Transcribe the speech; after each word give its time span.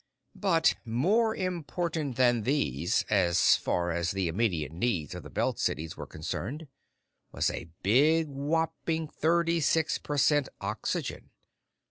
But 0.33 0.73
more 0.83 1.35
important 1.35 2.15
than 2.17 2.41
these, 2.41 3.05
as 3.07 3.55
far 3.55 3.91
as 3.91 4.09
the 4.09 4.27
immediate 4.29 4.71
needs 4.71 5.13
of 5.13 5.21
the 5.21 5.29
Belt 5.29 5.59
cities 5.59 5.95
were 5.95 6.07
concerned, 6.07 6.65
was 7.31 7.51
a 7.51 7.69
big, 7.83 8.27
whopping 8.27 9.07
thirty 9.07 9.59
six 9.59 9.99
per 9.99 10.17
cent 10.17 10.49
oxygen. 10.59 11.29